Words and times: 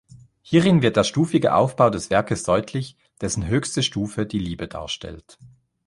Hierin 0.41 0.81
wird 0.81 0.95
der 0.95 1.03
stufige 1.03 1.53
Aufbau 1.53 1.91
des 1.91 2.09
Werkes 2.09 2.41
deutlich, 2.41 2.97
dessen 3.21 3.45
höchste 3.45 3.83
Stufe 3.83 4.25
die 4.25 4.39
Liebe 4.39 4.67
darstellt. 4.67 5.37